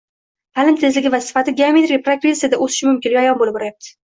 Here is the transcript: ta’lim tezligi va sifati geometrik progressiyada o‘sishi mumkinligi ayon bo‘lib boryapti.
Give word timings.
ta’lim 0.59 0.79
tezligi 0.83 1.11
va 1.15 1.19
sifati 1.25 1.53
geometrik 1.59 2.03
progressiyada 2.09 2.61
o‘sishi 2.69 2.89
mumkinligi 2.91 3.23
ayon 3.25 3.41
bo‘lib 3.45 3.61
boryapti. 3.61 3.95